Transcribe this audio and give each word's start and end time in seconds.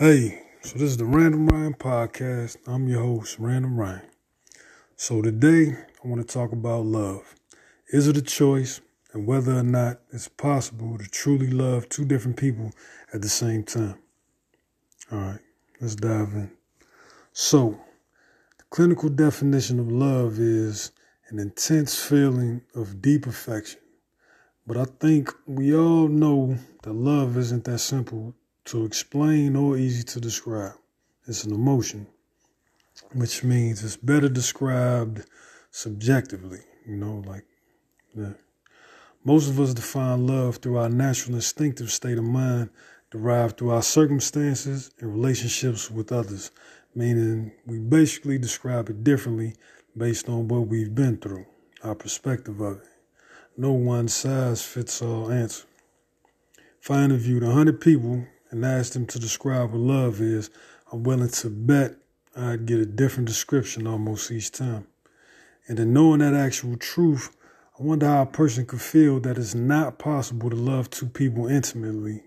Hey, 0.00 0.40
so 0.62 0.78
this 0.78 0.92
is 0.92 0.96
the 0.96 1.04
Random 1.04 1.46
Ryan 1.46 1.74
podcast. 1.74 2.56
I'm 2.66 2.88
your 2.88 3.02
host, 3.02 3.38
Random 3.38 3.78
Ryan. 3.78 4.00
So 4.96 5.20
today 5.20 5.76
I 6.02 6.08
want 6.08 6.26
to 6.26 6.34
talk 6.34 6.52
about 6.52 6.86
love. 6.86 7.34
Is 7.88 8.08
it 8.08 8.16
a 8.16 8.22
choice 8.22 8.80
and 9.12 9.26
whether 9.26 9.52
or 9.52 9.62
not 9.62 10.00
it's 10.10 10.26
possible 10.26 10.96
to 10.96 11.04
truly 11.04 11.50
love 11.50 11.90
two 11.90 12.06
different 12.06 12.38
people 12.38 12.72
at 13.12 13.20
the 13.20 13.28
same 13.28 13.62
time? 13.62 13.96
All 15.12 15.18
right, 15.18 15.40
let's 15.82 15.96
dive 15.96 16.32
in. 16.32 16.50
So, 17.34 17.78
the 18.56 18.64
clinical 18.70 19.10
definition 19.10 19.78
of 19.78 19.92
love 19.92 20.38
is 20.38 20.92
an 21.28 21.38
intense 21.38 22.02
feeling 22.02 22.62
of 22.74 23.02
deep 23.02 23.26
affection. 23.26 23.80
But 24.66 24.78
I 24.78 24.86
think 24.98 25.30
we 25.46 25.76
all 25.76 26.08
know 26.08 26.56
that 26.84 26.94
love 26.94 27.36
isn't 27.36 27.64
that 27.64 27.80
simple 27.80 28.34
to 28.70 28.84
explain 28.84 29.56
or 29.56 29.76
easy 29.76 30.04
to 30.04 30.20
describe. 30.20 30.74
It's 31.26 31.42
an 31.42 31.52
emotion, 31.52 32.06
which 33.12 33.42
means 33.42 33.82
it's 33.82 33.96
better 33.96 34.28
described 34.28 35.24
subjectively, 35.72 36.60
you 36.86 36.94
know, 36.94 37.24
like 37.26 37.44
yeah. 38.16 38.34
Most 39.24 39.50
of 39.50 39.58
us 39.58 39.74
define 39.74 40.24
love 40.24 40.58
through 40.58 40.78
our 40.78 40.88
natural 40.88 41.34
instinctive 41.34 41.90
state 41.90 42.16
of 42.16 42.22
mind 42.22 42.70
derived 43.10 43.58
through 43.58 43.70
our 43.70 43.82
circumstances 43.82 44.92
and 45.00 45.12
relationships 45.12 45.90
with 45.90 46.12
others, 46.12 46.52
meaning 46.94 47.50
we 47.66 47.80
basically 47.80 48.38
describe 48.38 48.88
it 48.88 49.02
differently 49.02 49.56
based 49.96 50.28
on 50.28 50.46
what 50.46 50.68
we've 50.68 50.94
been 50.94 51.16
through, 51.16 51.44
our 51.82 51.96
perspective 51.96 52.60
of 52.60 52.76
it. 52.76 52.88
No 53.56 53.72
one 53.72 54.06
size 54.06 54.62
fits 54.62 55.02
all 55.02 55.28
answer. 55.28 55.64
If 56.80 56.88
I 56.88 57.02
interviewed 57.02 57.42
100 57.42 57.80
people 57.80 58.26
and 58.50 58.64
asked 58.64 58.94
them 58.94 59.06
to 59.06 59.18
describe 59.18 59.70
what 59.70 59.80
love 59.80 60.20
is, 60.20 60.50
I'm 60.92 61.02
willing 61.02 61.30
to 61.30 61.50
bet 61.50 61.96
I'd 62.36 62.66
get 62.66 62.78
a 62.78 62.86
different 62.86 63.28
description 63.28 63.86
almost 63.86 64.30
each 64.30 64.50
time. 64.50 64.86
And 65.66 65.78
in 65.78 65.92
knowing 65.92 66.20
that 66.20 66.34
actual 66.34 66.76
truth, 66.76 67.36
I 67.78 67.82
wonder 67.82 68.06
how 68.06 68.22
a 68.22 68.26
person 68.26 68.66
could 68.66 68.80
feel 68.80 69.20
that 69.20 69.38
it's 69.38 69.54
not 69.54 69.98
possible 69.98 70.50
to 70.50 70.56
love 70.56 70.90
two 70.90 71.08
people 71.08 71.46
intimately 71.46 72.24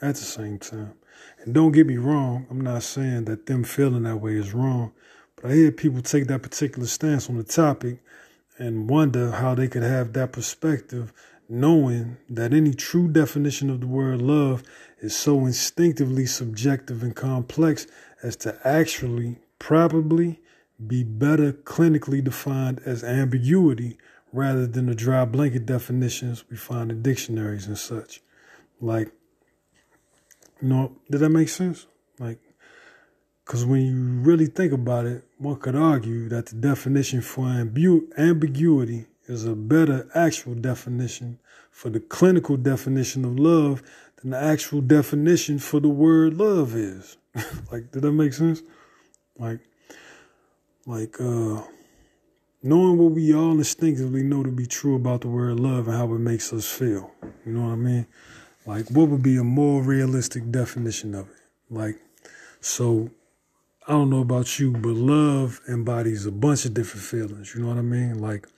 at 0.00 0.16
the 0.16 0.22
same 0.22 0.58
time. 0.58 0.94
And 1.40 1.54
don't 1.54 1.72
get 1.72 1.86
me 1.86 1.96
wrong, 1.96 2.46
I'm 2.50 2.60
not 2.60 2.82
saying 2.82 3.24
that 3.26 3.46
them 3.46 3.64
feeling 3.64 4.04
that 4.04 4.16
way 4.16 4.34
is 4.34 4.54
wrong, 4.54 4.92
but 5.34 5.50
I 5.50 5.54
hear 5.54 5.72
people 5.72 6.02
take 6.02 6.26
that 6.26 6.42
particular 6.42 6.86
stance 6.86 7.28
on 7.28 7.36
the 7.36 7.44
topic 7.44 7.98
and 8.58 8.88
wonder 8.88 9.30
how 9.32 9.54
they 9.54 9.68
could 9.68 9.82
have 9.82 10.12
that 10.14 10.32
perspective 10.32 11.12
knowing 11.48 12.16
that 12.28 12.52
any 12.52 12.74
true 12.74 13.08
definition 13.08 13.70
of 13.70 13.80
the 13.80 13.86
word 13.86 14.20
love 14.20 14.62
is 15.00 15.16
so 15.16 15.46
instinctively 15.46 16.26
subjective 16.26 17.02
and 17.02 17.14
complex 17.14 17.86
as 18.22 18.36
to 18.36 18.58
actually 18.64 19.38
probably 19.58 20.40
be 20.86 21.02
better 21.02 21.52
clinically 21.52 22.22
defined 22.22 22.80
as 22.84 23.02
ambiguity 23.04 23.96
rather 24.32 24.66
than 24.66 24.86
the 24.86 24.94
dry 24.94 25.24
blanket 25.24 25.64
definitions 25.64 26.44
we 26.50 26.56
find 26.56 26.90
in 26.90 27.02
dictionaries 27.02 27.66
and 27.66 27.78
such. 27.78 28.20
Like, 28.80 29.12
you 30.60 30.68
know, 30.68 30.96
did 31.10 31.20
that 31.20 31.30
make 31.30 31.48
sense? 31.48 31.86
Like, 32.18 32.38
because 33.44 33.64
when 33.64 33.80
you 33.86 33.96
really 34.22 34.46
think 34.46 34.72
about 34.72 35.06
it, 35.06 35.24
one 35.38 35.56
could 35.56 35.76
argue 35.76 36.28
that 36.28 36.46
the 36.46 36.56
definition 36.56 37.22
for 37.22 37.44
ambu- 37.44 38.06
ambiguity 38.18 39.06
is 39.28 39.44
a 39.44 39.54
better 39.54 40.08
actual 40.14 40.54
definition 40.54 41.38
for 41.70 41.90
the 41.90 42.00
clinical 42.00 42.56
definition 42.56 43.24
of 43.24 43.38
love 43.38 43.82
than 44.20 44.30
the 44.30 44.38
actual 44.38 44.80
definition 44.80 45.58
for 45.58 45.80
the 45.80 45.88
word 45.88 46.34
love 46.34 46.74
is. 46.74 47.16
like, 47.72 47.90
did 47.92 48.02
that 48.02 48.12
make 48.12 48.32
sense? 48.32 48.62
Like, 49.38 49.60
like, 50.86 51.20
uh, 51.20 51.62
knowing 52.62 52.98
what 52.98 53.12
we 53.12 53.34
all 53.34 53.52
instinctively 53.52 54.22
know 54.22 54.42
to 54.42 54.50
be 54.50 54.66
true 54.66 54.96
about 54.96 55.20
the 55.20 55.28
word 55.28 55.60
love 55.60 55.88
and 55.88 55.96
how 55.96 56.04
it 56.14 56.18
makes 56.18 56.52
us 56.52 56.66
feel. 56.70 57.12
You 57.44 57.52
know 57.52 57.66
what 57.66 57.72
I 57.72 57.76
mean? 57.76 58.06
Like, 58.64 58.88
what 58.90 59.08
would 59.08 59.22
be 59.22 59.36
a 59.36 59.44
more 59.44 59.82
realistic 59.82 60.50
definition 60.50 61.14
of 61.14 61.28
it? 61.28 61.36
Like, 61.70 61.96
so 62.60 63.10
I 63.86 63.92
don't 63.92 64.10
know 64.10 64.20
about 64.20 64.58
you, 64.58 64.72
but 64.72 64.94
love 64.94 65.60
embodies 65.68 66.26
a 66.26 66.32
bunch 66.32 66.64
of 66.64 66.74
different 66.74 67.04
feelings. 67.04 67.54
You 67.54 67.62
know 67.62 67.68
what 67.68 67.78
I 67.78 67.82
mean? 67.82 68.18
Like, 68.18 68.48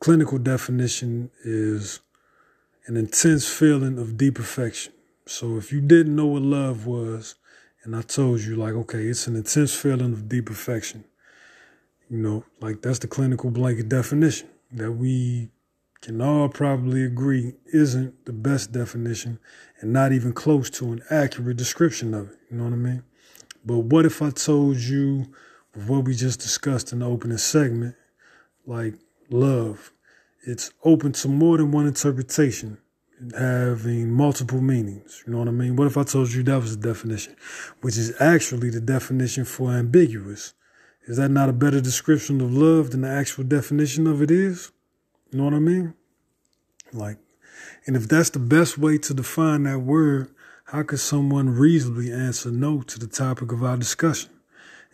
clinical 0.00 0.38
definition 0.38 1.30
is 1.44 2.00
an 2.86 2.96
intense 2.96 3.48
feeling 3.48 3.98
of 3.98 4.16
deep 4.16 4.38
affection. 4.38 4.92
So 5.26 5.58
if 5.58 5.72
you 5.72 5.80
didn't 5.80 6.16
know 6.16 6.26
what 6.26 6.42
love 6.42 6.86
was, 6.86 7.36
and 7.84 7.94
I 7.94 8.02
told 8.02 8.40
you, 8.40 8.56
like, 8.56 8.74
okay, 8.74 9.04
it's 9.04 9.26
an 9.26 9.36
intense 9.36 9.74
feeling 9.74 10.12
of 10.12 10.28
deep 10.28 10.50
affection, 10.50 11.04
you 12.08 12.18
know, 12.18 12.44
like 12.60 12.82
that's 12.82 12.98
the 12.98 13.06
clinical 13.06 13.50
blanket 13.50 13.88
definition 13.88 14.48
that 14.72 14.92
we 14.92 15.50
can 16.00 16.20
all 16.22 16.48
probably 16.48 17.04
agree 17.04 17.54
isn't 17.72 18.24
the 18.24 18.32
best 18.32 18.72
definition 18.72 19.38
and 19.80 19.92
not 19.92 20.12
even 20.12 20.32
close 20.32 20.70
to 20.70 20.92
an 20.92 21.02
accurate 21.10 21.58
description 21.58 22.14
of 22.14 22.30
it. 22.30 22.38
You 22.50 22.56
know 22.56 22.64
what 22.64 22.72
I 22.72 22.76
mean? 22.76 23.02
But 23.64 23.78
what 23.80 24.06
if 24.06 24.22
I 24.22 24.30
told 24.30 24.78
you 24.78 25.26
what 25.86 26.04
we 26.04 26.14
just 26.14 26.40
discussed 26.40 26.92
in 26.92 27.00
the 27.00 27.06
opening 27.06 27.38
segment, 27.38 27.96
like 28.66 28.94
love, 29.30 29.92
it's 30.46 30.72
open 30.84 31.12
to 31.12 31.28
more 31.28 31.56
than 31.58 31.70
one 31.70 31.86
interpretation, 31.86 32.78
having 33.38 34.10
multiple 34.10 34.60
meanings. 34.60 35.22
You 35.26 35.32
know 35.32 35.38
what 35.38 35.48
I 35.48 35.52
mean? 35.52 35.76
What 35.76 35.86
if 35.86 35.96
I 35.96 36.02
told 36.04 36.32
you 36.32 36.42
that 36.42 36.60
was 36.60 36.76
the 36.76 36.88
definition, 36.88 37.36
which 37.80 37.96
is 37.96 38.14
actually 38.20 38.70
the 38.70 38.80
definition 38.80 39.44
for 39.44 39.70
ambiguous? 39.70 40.54
Is 41.06 41.16
that 41.16 41.30
not 41.30 41.48
a 41.48 41.52
better 41.54 41.80
description 41.80 42.40
of 42.40 42.52
love 42.52 42.90
than 42.90 43.02
the 43.02 43.08
actual 43.08 43.44
definition 43.44 44.06
of 44.06 44.22
it 44.22 44.30
is? 44.30 44.72
You 45.30 45.38
know 45.38 45.44
what 45.44 45.54
I 45.54 45.58
mean? 45.58 45.94
Like, 46.92 47.18
and 47.86 47.96
if 47.96 48.08
that's 48.08 48.30
the 48.30 48.38
best 48.38 48.78
way 48.78 48.98
to 48.98 49.14
define 49.14 49.64
that 49.64 49.80
word, 49.80 50.32
how 50.64 50.82
could 50.82 51.00
someone 51.00 51.50
reasonably 51.50 52.12
answer 52.12 52.50
no 52.50 52.82
to 52.82 52.98
the 52.98 53.06
topic 53.06 53.52
of 53.52 53.62
our 53.62 53.76
discussion? 53.76 54.30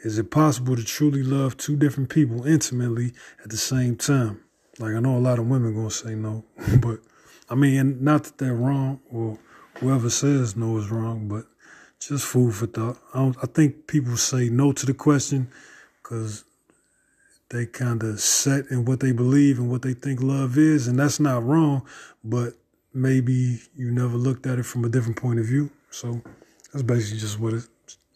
Is 0.05 0.19
it 0.19 0.31
possible 0.31 0.77
to 0.77 0.85
truly 0.85 1.23
love 1.23 1.57
two 1.57 1.77
different 1.77 2.11
people 2.11 2.47
intimately 2.47 3.13
at 3.43 3.51
the 3.51 3.57
same 3.57 3.97
time? 3.97 4.41
Like 4.79 4.95
I 4.95 5.01
know 5.01 5.17
a 5.17 5.19
lot 5.19 5.39
of 5.39 5.49
women 5.49 5.75
gonna 5.75 5.91
say 5.91 6.15
no, 6.15 6.45
but 6.81 7.01
I 7.49 7.55
mean, 7.55 8.03
not 8.03 8.25
that 8.25 8.39
they're 8.39 8.55
wrong 8.55 9.01
or 9.11 9.39
whoever 9.79 10.11
says 10.11 10.57
no 10.57 10.77
is 10.79 10.91
wrong, 10.91 11.29
but 11.29 11.47
just 11.99 12.27
food 12.27 12.55
for 12.55 12.67
thought. 12.67 12.99
I, 13.15 13.33
I 13.43 13.47
think 13.47 13.87
people 13.87 14.17
say 14.17 14.49
no 14.49 14.73
to 14.73 14.87
the 14.87 14.95
question 14.95 15.49
because 16.03 16.45
they 17.49 17.67
kind 17.67 18.03
of 18.03 18.21
set 18.21 18.67
in 18.71 18.85
what 18.85 19.01
they 19.01 19.13
believe 19.13 19.59
and 19.59 19.71
what 19.71 19.83
they 19.83 19.95
think 19.95 20.21
love 20.23 20.59
is, 20.59 20.89
and 20.89 20.99
that's 20.99 21.21
not 21.21 21.45
wrong. 21.45 21.87
But 22.25 22.55
maybe 22.93 23.61
you 23.77 23.91
never 23.91 24.17
looked 24.17 24.47
at 24.47 24.59
it 24.59 24.65
from 24.65 24.85
a 24.85 24.89
different 24.89 25.17
point 25.17 25.39
of 25.39 25.47
view. 25.47 25.71
So 25.91 26.23
that's 26.73 26.83
basically 26.83 27.21
just 27.21 27.39
what 27.39 27.55
it, 27.55 27.65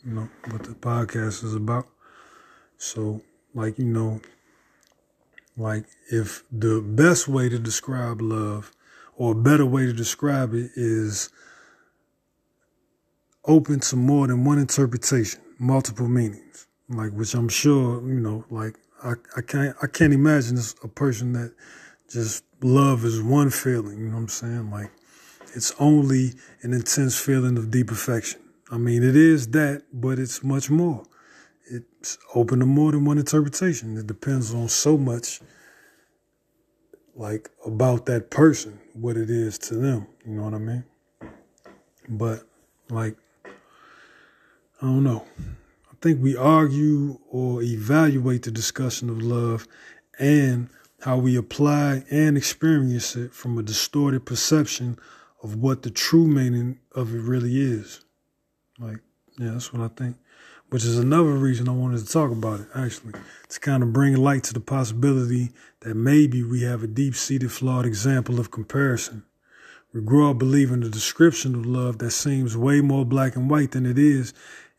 you 0.04 0.12
know, 0.12 0.28
what 0.50 0.62
the 0.62 0.70
podcast 0.70 1.44
is 1.44 1.54
about. 1.54 1.86
So, 2.78 3.22
like 3.54 3.78
you 3.78 3.84
know, 3.84 4.20
like 5.56 5.84
if 6.10 6.44
the 6.50 6.80
best 6.80 7.28
way 7.28 7.48
to 7.48 7.58
describe 7.58 8.20
love, 8.20 8.72
or 9.16 9.32
a 9.32 9.34
better 9.34 9.66
way 9.66 9.86
to 9.86 9.92
describe 9.92 10.54
it, 10.54 10.70
is 10.74 11.30
open 13.44 13.80
to 13.80 13.96
more 13.96 14.26
than 14.26 14.44
one 14.44 14.58
interpretation, 14.58 15.40
multiple 15.58 16.08
meanings. 16.08 16.66
Like 16.88 17.12
which 17.12 17.34
I'm 17.34 17.48
sure 17.48 18.00
you 18.06 18.20
know, 18.20 18.44
like 18.50 18.76
I, 19.02 19.12
I 19.36 19.42
can't 19.42 19.76
I 19.82 19.86
can't 19.86 20.12
imagine 20.12 20.58
a 20.82 20.88
person 20.88 21.32
that 21.34 21.52
just 22.10 22.44
love 22.62 23.04
is 23.04 23.22
one 23.22 23.50
feeling, 23.50 23.98
you 23.98 24.06
know 24.06 24.14
what 24.14 24.22
I'm 24.22 24.28
saying? 24.28 24.70
Like 24.70 24.90
it's 25.54 25.74
only 25.78 26.32
an 26.62 26.72
intense 26.72 27.18
feeling 27.18 27.56
of 27.56 27.70
deep 27.70 27.90
affection. 27.90 28.40
I 28.70 28.78
mean, 28.78 29.02
it 29.02 29.16
is 29.16 29.48
that, 29.48 29.82
but 29.92 30.18
it's 30.18 30.44
much 30.44 30.70
more. 30.70 31.04
It's 31.70 32.18
open 32.34 32.60
to 32.60 32.66
more 32.66 32.92
than 32.92 33.04
one 33.04 33.18
interpretation. 33.18 33.96
It 33.96 34.06
depends 34.06 34.54
on 34.54 34.68
so 34.68 34.96
much 34.96 35.40
like 37.14 37.50
about 37.66 38.06
that 38.06 38.30
person, 38.30 38.80
what 38.94 39.16
it 39.16 39.28
is 39.28 39.58
to 39.58 39.74
them, 39.74 40.06
you 40.24 40.34
know 40.34 40.44
what 40.44 40.54
I 40.54 40.58
mean? 40.58 40.84
But 42.08 42.44
like 42.88 43.16
I 44.82 44.86
don't 44.86 45.04
know. 45.04 45.26
I 45.38 45.94
think 46.00 46.22
we 46.22 46.34
argue 46.36 47.18
or 47.28 47.62
evaluate 47.62 48.44
the 48.44 48.50
discussion 48.50 49.10
of 49.10 49.20
love 49.20 49.68
and 50.18 50.70
how 51.02 51.18
we 51.18 51.36
apply 51.36 52.04
and 52.10 52.36
experience 52.36 53.14
it 53.14 53.34
from 53.34 53.58
a 53.58 53.62
distorted 53.62 54.24
perception 54.24 54.98
of 55.42 55.56
what 55.56 55.82
the 55.82 55.90
true 55.90 56.26
meaning 56.26 56.78
of 56.94 57.14
it 57.14 57.20
really 57.20 57.60
is. 57.60 58.00
Like, 58.80 59.00
yeah, 59.38 59.52
that's 59.52 59.72
what 59.72 59.82
I 59.82 59.88
think. 59.94 60.16
Which 60.70 60.84
is 60.84 60.98
another 60.98 61.32
reason 61.32 61.68
I 61.68 61.72
wanted 61.72 62.06
to 62.06 62.12
talk 62.12 62.30
about 62.30 62.60
it, 62.60 62.68
actually, 62.74 63.14
to 63.48 63.60
kind 63.60 63.82
of 63.82 63.92
bring 63.92 64.16
light 64.16 64.44
to 64.44 64.54
the 64.54 64.60
possibility 64.60 65.50
that 65.80 65.96
maybe 65.96 66.42
we 66.42 66.62
have 66.62 66.82
a 66.82 66.86
deep 66.86 67.16
seated, 67.16 67.50
flawed 67.50 67.84
example 67.84 68.38
of 68.38 68.50
comparison, 68.50 69.24
We 69.92 70.00
grow 70.02 70.30
up 70.30 70.38
believing 70.38 70.80
the 70.80 70.88
description 70.88 71.54
of 71.56 71.66
love 71.66 71.98
that 71.98 72.12
seems 72.12 72.56
way 72.56 72.80
more 72.80 73.04
black 73.04 73.34
and 73.34 73.50
white 73.50 73.72
than 73.72 73.84
it 73.84 73.98
is. 73.98 74.32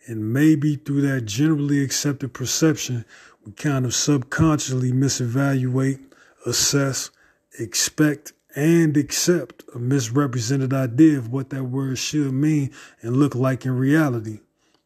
And 0.07 0.33
maybe 0.33 0.77
through 0.77 1.01
that 1.01 1.25
generally 1.25 1.83
accepted 1.83 2.33
perception, 2.33 3.03
we 3.45 3.51
kind 3.51 3.85
of 3.85 3.93
subconsciously 3.93 4.93
misevaluate, 4.93 5.99
assess, 6.45 7.11
expect, 7.59 8.31
and 8.55 8.97
accept 8.97 9.63
a 9.73 9.79
misrepresented 9.79 10.73
idea 10.73 11.17
of 11.17 11.31
what 11.31 11.49
that 11.51 11.63
word 11.63 11.97
should 11.97 12.33
mean 12.33 12.71
and 13.01 13.17
look 13.17 13.35
like 13.35 13.65
in 13.65 13.77
reality. 13.77 14.39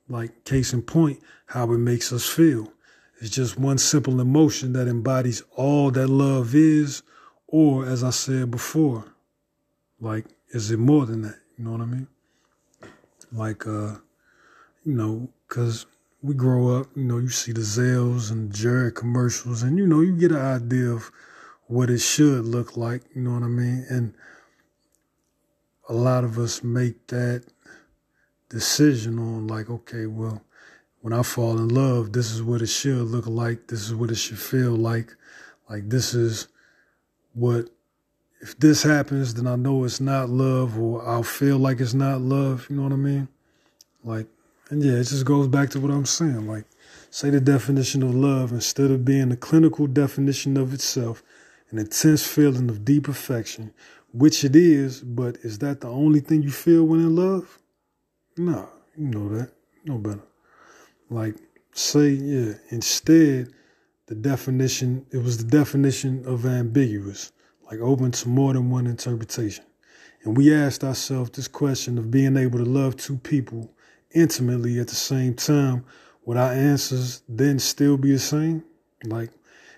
Like, 0.07 0.43
case 0.45 0.73
in 0.73 0.83
point, 0.83 1.19
how 1.47 1.71
it 1.71 1.77
makes 1.79 2.13
us 2.13 2.27
feel. 2.27 2.71
It's 3.19 3.29
just 3.29 3.57
one 3.57 3.77
simple 3.77 4.19
emotion 4.19 4.73
that 4.73 4.87
embodies 4.87 5.41
all 5.55 5.89
that 5.91 6.07
love 6.07 6.53
is, 6.53 7.01
or 7.47 7.85
as 7.85 8.03
I 8.03 8.09
said 8.11 8.51
before, 8.51 9.05
like, 9.99 10.25
is 10.49 10.69
it 10.69 10.79
more 10.79 11.05
than 11.05 11.21
that? 11.23 11.39
You 11.57 11.65
know 11.65 11.71
what 11.71 11.81
I 11.81 11.85
mean? 11.85 12.07
Like, 13.31 13.65
uh, 13.65 13.95
you 14.85 14.93
know, 14.93 15.29
because 15.47 15.85
we 16.21 16.33
grow 16.33 16.79
up, 16.79 16.87
you 16.95 17.03
know, 17.03 17.17
you 17.17 17.29
see 17.29 17.51
the 17.51 17.61
Zales 17.61 18.31
and 18.31 18.53
Jared 18.53 18.95
commercials, 18.95 19.63
and 19.63 19.77
you 19.77 19.87
know, 19.87 20.01
you 20.01 20.15
get 20.15 20.31
an 20.31 20.37
idea 20.37 20.89
of 20.89 21.11
what 21.67 21.89
it 21.89 21.99
should 21.99 22.45
look 22.45 22.77
like, 22.77 23.03
you 23.15 23.21
know 23.21 23.33
what 23.33 23.43
I 23.43 23.47
mean? 23.47 23.85
And 23.89 24.13
a 25.89 25.93
lot 25.93 26.23
of 26.23 26.37
us 26.37 26.63
make 26.63 27.07
that 27.07 27.45
decision 28.49 29.19
on, 29.19 29.47
like, 29.47 29.69
okay, 29.69 30.05
well, 30.05 30.41
when 31.01 31.13
I 31.13 31.23
fall 31.23 31.57
in 31.57 31.69
love, 31.69 32.13
this 32.13 32.31
is 32.31 32.41
what 32.41 32.61
it 32.61 32.67
should 32.67 33.01
look 33.01 33.27
like, 33.27 33.67
this 33.67 33.81
is 33.81 33.93
what 33.93 34.11
it 34.11 34.15
should 34.15 34.39
feel 34.39 34.71
like, 34.71 35.15
like, 35.69 35.89
this 35.89 36.13
is 36.13 36.47
what 37.33 37.69
if 38.45 38.59
this 38.59 38.83
happens, 38.83 39.33
then 39.33 39.47
I 39.47 39.55
know 39.55 39.83
it's 39.85 39.99
not 39.99 40.29
love, 40.29 40.77
or 40.77 41.03
I'll 41.03 41.23
feel 41.23 41.57
like 41.57 41.79
it's 41.79 41.95
not 41.95 42.21
love. 42.21 42.67
You 42.69 42.75
know 42.75 42.83
what 42.83 42.91
I 42.91 42.97
mean? 42.97 43.27
Like, 44.03 44.27
and 44.69 44.83
yeah, 44.83 44.93
it 44.93 45.05
just 45.05 45.25
goes 45.25 45.47
back 45.47 45.71
to 45.71 45.79
what 45.79 45.89
I'm 45.89 46.05
saying. 46.05 46.47
Like, 46.47 46.65
say 47.09 47.31
the 47.31 47.39
definition 47.39 48.03
of 48.03 48.13
love 48.13 48.51
instead 48.51 48.91
of 48.91 49.03
being 49.03 49.29
the 49.29 49.37
clinical 49.37 49.87
definition 49.87 50.57
of 50.57 50.75
itself, 50.75 51.23
an 51.71 51.79
intense 51.79 52.25
feeling 52.25 52.69
of 52.69 52.85
deep 52.85 53.07
affection, 53.07 53.73
which 54.13 54.43
it 54.43 54.55
is, 54.55 55.01
but 55.01 55.37
is 55.37 55.59
that 55.59 55.81
the 55.81 55.87
only 55.87 56.19
thing 56.19 56.41
you 56.41 56.51
feel 56.51 56.83
when 56.83 57.01
in 57.01 57.15
love? 57.15 57.59
Nah, 58.37 58.65
you 58.97 59.07
know 59.07 59.29
that. 59.29 59.51
No 59.85 59.97
better. 59.97 60.23
Like, 61.09 61.35
say, 61.73 62.09
yeah, 62.09 62.53
instead, 62.69 63.53
the 64.07 64.15
definition, 64.15 65.05
it 65.11 65.17
was 65.17 65.37
the 65.37 65.43
definition 65.43 66.23
of 66.25 66.45
ambiguous 66.45 67.31
like 67.69 67.79
open 67.79 68.11
to 68.11 68.29
more 68.29 68.53
than 68.53 68.69
one 68.69 68.87
interpretation. 68.87 69.65
And 70.23 70.37
we 70.37 70.53
asked 70.53 70.83
ourselves 70.83 71.31
this 71.31 71.47
question 71.47 71.97
of 71.97 72.11
being 72.11 72.37
able 72.37 72.59
to 72.59 72.65
love 72.65 72.95
two 72.95 73.17
people 73.17 73.71
intimately 74.13 74.79
at 74.79 74.87
the 74.87 74.95
same 74.95 75.33
time, 75.33 75.85
would 76.25 76.37
our 76.37 76.51
answers 76.51 77.21
then 77.27 77.59
still 77.59 77.97
be 77.97 78.11
the 78.11 78.19
same? 78.19 78.63
Like, 79.03 79.29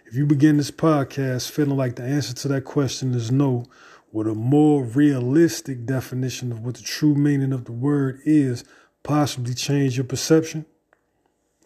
if 0.08 0.16
you 0.16 0.26
begin 0.26 0.56
this 0.56 0.72
podcast 0.72 1.52
feeling 1.52 1.76
like 1.76 1.98
the 1.98 2.04
answer 2.04 2.34
to 2.34 2.48
that 2.48 2.64
question 2.64 3.14
is 3.14 3.30
no, 3.30 3.66
would 4.14 4.26
a 4.26 4.34
more 4.34 4.84
realistic 4.84 5.86
definition 5.86 6.50
of 6.52 6.62
what 6.62 6.76
the 6.76 6.82
true 6.82 7.14
meaning 7.14 7.52
of 7.52 7.66
the 7.66 7.74
word 7.74 8.22
is 8.24 8.64
possibly 9.04 9.54
change 9.54 9.98
your 9.98 10.06
perception? 10.06 10.66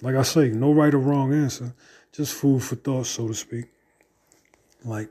Like 0.02 0.16
I 0.16 0.24
say, 0.24 0.50
no 0.50 0.74
right 0.74 0.92
or 0.92 0.98
wrong 0.98 1.32
answer, 1.32 1.76
just 2.12 2.34
food 2.34 2.64
for 2.64 2.76
thought, 2.76 3.06
so 3.06 3.28
to 3.28 3.34
speak. 3.36 3.66
Like, 4.84 5.10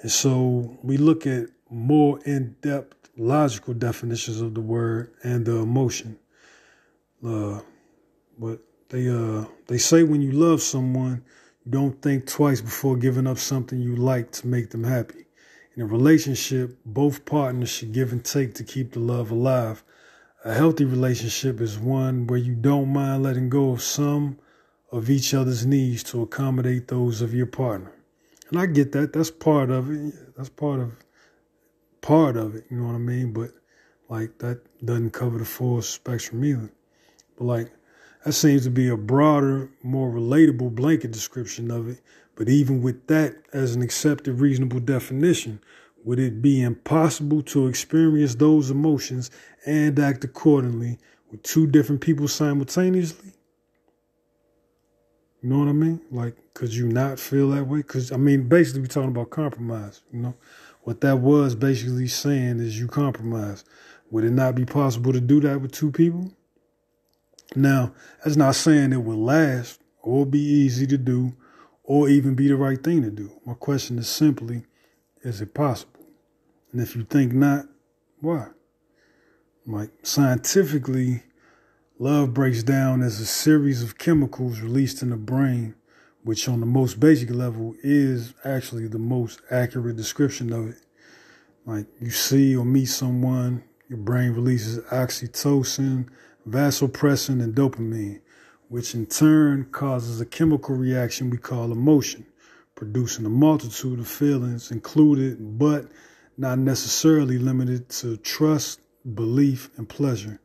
and 0.00 0.10
so 0.10 0.78
we 0.82 0.96
look 0.96 1.26
at 1.26 1.48
more 1.68 2.20
in 2.24 2.56
depth 2.62 3.10
logical 3.18 3.74
definitions 3.74 4.40
of 4.40 4.54
the 4.54 4.62
word 4.62 5.12
and 5.22 5.44
the 5.44 5.56
emotion. 5.56 6.18
Uh, 7.22 7.60
but 8.38 8.60
they 8.88 9.08
uh, 9.10 9.44
they 9.66 9.78
say 9.78 10.04
when 10.04 10.22
you 10.22 10.32
love 10.32 10.62
someone, 10.62 11.22
don't 11.68 12.00
think 12.00 12.26
twice 12.26 12.60
before 12.60 12.96
giving 12.96 13.26
up 13.26 13.38
something 13.38 13.80
you 13.80 13.96
like 13.96 14.30
to 14.32 14.46
make 14.46 14.70
them 14.70 14.84
happy. 14.84 15.26
In 15.74 15.82
a 15.82 15.86
relationship, 15.86 16.78
both 16.86 17.24
partners 17.24 17.68
should 17.68 17.92
give 17.92 18.12
and 18.12 18.24
take 18.24 18.54
to 18.54 18.64
keep 18.64 18.92
the 18.92 19.00
love 19.00 19.30
alive. 19.30 19.84
A 20.44 20.54
healthy 20.54 20.84
relationship 20.84 21.60
is 21.60 21.78
one 21.78 22.26
where 22.26 22.38
you 22.38 22.54
don't 22.54 22.92
mind 22.92 23.24
letting 23.24 23.48
go 23.48 23.72
of 23.72 23.82
some 23.82 24.38
of 24.92 25.10
each 25.10 25.34
other's 25.34 25.66
needs 25.66 26.02
to 26.04 26.22
accommodate 26.22 26.88
those 26.88 27.20
of 27.20 27.34
your 27.34 27.46
partner. 27.46 27.92
And 28.48 28.58
I 28.58 28.66
get 28.66 28.92
that. 28.92 29.12
That's 29.12 29.30
part 29.30 29.70
of 29.70 29.90
it. 29.90 30.36
That's 30.36 30.48
part 30.48 30.80
of 30.80 30.92
part 32.00 32.36
of 32.36 32.54
it. 32.54 32.64
You 32.70 32.78
know 32.78 32.86
what 32.86 32.94
I 32.94 32.98
mean? 32.98 33.32
But 33.32 33.50
like 34.08 34.38
that 34.38 34.60
doesn't 34.84 35.10
cover 35.10 35.38
the 35.38 35.44
full 35.44 35.82
spectrum 35.82 36.44
either. 36.44 36.70
But 37.36 37.44
like 37.44 37.72
that 38.26 38.32
seems 38.32 38.64
to 38.64 38.70
be 38.70 38.88
a 38.88 38.96
broader, 38.96 39.70
more 39.84 40.10
relatable 40.10 40.74
blanket 40.74 41.12
description 41.12 41.70
of 41.70 41.88
it. 41.88 42.00
But 42.34 42.48
even 42.48 42.82
with 42.82 43.06
that 43.06 43.36
as 43.52 43.76
an 43.76 43.82
accepted, 43.82 44.40
reasonable 44.40 44.80
definition, 44.80 45.60
would 46.02 46.18
it 46.18 46.42
be 46.42 46.60
impossible 46.60 47.42
to 47.42 47.68
experience 47.68 48.34
those 48.34 48.68
emotions 48.68 49.30
and 49.64 49.96
act 50.00 50.24
accordingly 50.24 50.98
with 51.30 51.44
two 51.44 51.68
different 51.68 52.00
people 52.00 52.26
simultaneously? 52.26 53.32
You 55.40 55.50
know 55.50 55.60
what 55.60 55.68
I 55.68 55.72
mean? 55.72 56.00
Like, 56.10 56.34
could 56.52 56.74
you 56.74 56.88
not 56.88 57.20
feel 57.20 57.50
that 57.50 57.68
way? 57.68 57.78
Because, 57.78 58.10
I 58.10 58.16
mean, 58.16 58.48
basically, 58.48 58.80
we're 58.80 58.88
talking 58.88 59.10
about 59.10 59.30
compromise. 59.30 60.02
You 60.12 60.18
know, 60.18 60.34
what 60.82 61.00
that 61.02 61.18
was 61.18 61.54
basically 61.54 62.08
saying 62.08 62.58
is 62.58 62.76
you 62.76 62.88
compromise. 62.88 63.62
Would 64.10 64.24
it 64.24 64.32
not 64.32 64.56
be 64.56 64.64
possible 64.64 65.12
to 65.12 65.20
do 65.20 65.38
that 65.42 65.60
with 65.60 65.70
two 65.70 65.92
people? 65.92 66.32
Now, 67.54 67.94
that's 68.24 68.36
not 68.36 68.54
saying 68.54 68.92
it 68.92 69.04
will 69.04 69.22
last 69.22 69.80
or 70.02 70.26
be 70.26 70.40
easy 70.40 70.86
to 70.88 70.98
do 70.98 71.34
or 71.84 72.08
even 72.08 72.34
be 72.34 72.48
the 72.48 72.56
right 72.56 72.82
thing 72.82 73.02
to 73.02 73.10
do. 73.10 73.30
My 73.44 73.54
question 73.54 73.98
is 73.98 74.08
simply, 74.08 74.64
is 75.22 75.40
it 75.40 75.54
possible? 75.54 76.06
And 76.72 76.80
if 76.80 76.96
you 76.96 77.04
think 77.04 77.32
not, 77.32 77.66
why? 78.20 78.48
Like, 79.66 79.90
scientifically, 80.02 81.22
Love 81.98 82.34
breaks 82.34 82.62
down 82.62 83.02
as 83.02 83.20
a 83.20 83.24
series 83.24 83.82
of 83.82 83.96
chemicals 83.96 84.60
released 84.60 85.00
in 85.00 85.08
the 85.08 85.16
brain, 85.16 85.74
which 86.24 86.46
on 86.46 86.60
the 86.60 86.66
most 86.66 87.00
basic 87.00 87.30
level 87.30 87.74
is 87.82 88.34
actually 88.44 88.86
the 88.86 88.98
most 88.98 89.40
accurate 89.50 89.96
description 89.96 90.52
of 90.52 90.68
it. 90.68 90.76
Like 91.64 91.86
you 91.98 92.10
see 92.10 92.54
or 92.54 92.66
meet 92.66 92.86
someone, 92.86 93.64
your 93.88 93.96
brain 93.96 94.32
releases 94.32 94.78
oxytocin, 94.90 96.06
vasopressin, 96.48 97.42
and 97.42 97.54
dopamine, 97.54 98.20
which 98.68 98.94
in 98.94 99.06
turn 99.06 99.64
causes 99.72 100.20
a 100.20 100.26
chemical 100.26 100.74
reaction 100.74 101.30
we 101.30 101.38
call 101.38 101.72
emotion, 101.72 102.26
producing 102.74 103.26
a 103.26 103.30
multitude 103.30 103.98
of 103.98 104.08
feelings 104.08 104.70
included 104.70 105.58
but 105.58 105.86
not 106.36 106.58
necessarily 106.58 107.38
limited 107.38 107.88
to 107.88 108.16
trust, 108.18 108.80
belief, 109.14 109.70
and 109.76 109.88
pleasure 109.88 110.40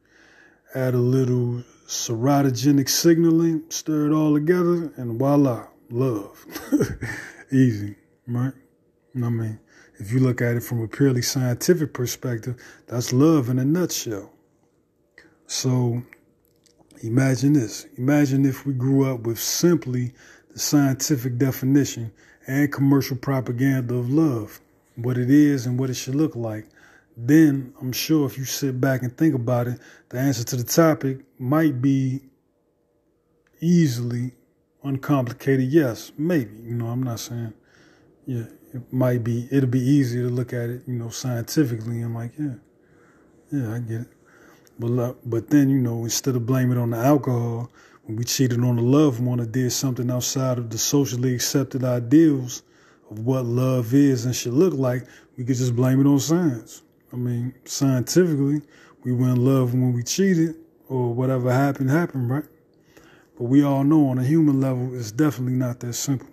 add 0.74 0.94
a 0.94 1.00
little 1.00 1.64
serotogenic 1.88 2.90
signaling, 2.90 3.64
stir 3.70 4.08
it 4.08 4.14
all 4.14 4.34
together, 4.34 4.92
and 4.96 5.20
voila, 5.20 5.68
love. 5.90 6.46
Easy, 7.52 7.96
right? 8.28 8.54
I 9.16 9.30
mean, 9.30 9.60
if 9.98 10.12
you 10.12 10.20
look 10.20 10.42
at 10.42 10.56
it 10.56 10.64
from 10.64 10.82
a 10.82 10.88
purely 10.88 11.22
scientific 11.22 11.94
perspective, 11.94 12.56
that's 12.88 13.12
love 13.12 13.50
in 13.50 13.60
a 13.60 13.66
nutshell. 13.66 14.32
So 15.52 16.02
imagine 17.04 17.54
this. 17.54 17.86
Imagine 17.98 18.46
if 18.46 18.66
we 18.66 18.74
grew 18.74 19.12
up 19.12 19.22
with 19.22 19.40
simply 19.40 20.14
the 20.54 20.60
scientific 20.60 21.38
definition 21.38 22.12
and 22.48 22.72
commercial 22.72 23.18
propaganda 23.18 23.96
of 23.96 24.10
love, 24.10 24.62
what 24.96 25.18
it 25.18 25.30
is 25.30 25.66
and 25.66 25.80
what 25.80 25.90
it 25.90 25.96
should 25.96 26.16
look 26.16 26.36
like 26.36 26.68
then 27.18 27.74
I'm 27.82 27.92
sure 27.92 28.26
if 28.26 28.38
you 28.38 28.46
sit 28.46 28.80
back 28.80 29.04
and 29.04 29.16
think 29.16 29.36
about 29.36 29.68
it, 29.68 29.80
the 30.10 30.20
answer 30.20 30.44
to 30.44 30.56
the 30.56 30.64
topic 30.64 31.20
might 31.38 31.82
be 31.82 32.22
easily 33.60 34.32
uncomplicated. 34.84 35.70
Yes, 35.70 36.12
maybe. 36.18 36.56
You 36.64 36.76
know, 36.76 36.88
I'm 36.88 37.04
not 37.04 37.20
saying, 37.20 37.54
yeah, 38.26 38.46
it 38.74 38.92
might 38.92 39.24
be, 39.24 39.48
it'll 39.52 39.70
be 39.70 39.82
easier 39.82 40.24
to 40.24 40.30
look 40.34 40.54
at 40.54 40.70
it, 40.70 40.84
you 40.88 40.96
know, 40.96 41.10
scientifically 41.10 42.02
and 42.02 42.16
like, 42.16 42.32
yeah, 42.40 42.56
yeah, 43.52 43.76
I 43.76 43.80
get 43.80 44.02
it. 44.02 44.08
But, 44.82 45.30
but 45.30 45.50
then, 45.50 45.70
you 45.70 45.78
know, 45.78 46.04
instead 46.06 46.36
of 46.36 46.48
blaming 46.48 46.78
it 46.78 46.82
on 46.82 46.90
the 46.90 46.98
alcohol, 46.98 47.70
when 48.06 48.18
we 48.18 48.24
cheated 48.24 48.64
on 48.64 48.78
the 48.78 48.82
loved 48.82 49.20
one 49.22 49.40
or 49.40 49.46
did 49.46 49.72
something 49.72 50.10
outside 50.10 50.58
of 50.58 50.72
the 50.72 50.78
socially 50.80 51.36
accepted 51.36 51.84
ideals 51.84 52.64
of 53.12 53.20
what 53.20 53.46
love 53.46 53.94
is 53.94 54.26
and 54.26 54.36
should 54.36 54.54
look 54.54 54.74
like, 54.74 55.04
we 55.38 55.44
could 55.44 55.56
just 55.56 55.76
blame 55.76 56.02
it 56.02 56.08
on 56.08 56.20
science. 56.20 56.82
I 57.14 57.16
mean, 57.16 57.54
scientifically, 57.66 58.62
we 59.04 59.14
were 59.14 59.30
in 59.30 59.46
love 59.46 59.74
when 59.74 59.94
we 59.94 60.02
cheated 60.02 60.56
or 60.90 61.14
whatever 61.14 61.54
happened, 61.54 61.92
happened, 61.92 62.32
right? 62.32 62.46
But 63.38 63.44
we 63.46 63.64
all 63.64 63.84
know 63.84 64.10
on 64.10 64.18
a 64.18 64.24
human 64.24 64.60
level, 64.60 64.96
it's 64.98 65.12
definitely 65.12 65.54
not 65.54 65.80
that 65.82 65.94
simple. 65.94 66.28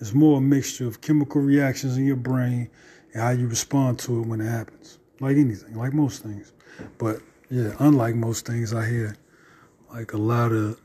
It's 0.00 0.12
more 0.12 0.38
a 0.38 0.40
mixture 0.40 0.88
of 0.88 1.00
chemical 1.00 1.40
reactions 1.40 1.96
in 1.96 2.06
your 2.06 2.16
brain 2.16 2.70
and 3.12 3.22
how 3.22 3.30
you 3.30 3.46
respond 3.46 4.00
to 4.00 4.20
it 4.20 4.26
when 4.26 4.40
it 4.40 4.48
happens. 4.48 4.98
like 5.20 5.36
anything, 5.36 5.76
like 5.76 5.92
most 5.92 6.22
things. 6.22 6.52
But 6.98 7.20
yeah, 7.50 7.72
unlike 7.78 8.14
most 8.14 8.46
things, 8.46 8.72
I 8.72 8.86
hear 8.86 9.16
like 9.92 10.12
a 10.12 10.18
lot 10.18 10.52
of 10.52 10.80